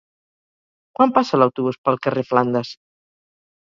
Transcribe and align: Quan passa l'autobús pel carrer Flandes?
Quan 1.01 1.15
passa 1.19 1.41
l'autobús 1.43 1.81
pel 1.87 2.03
carrer 2.09 2.27
Flandes? 2.35 2.77